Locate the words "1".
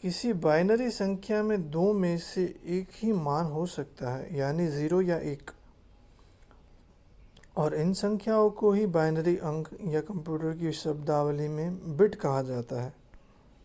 5.22-5.50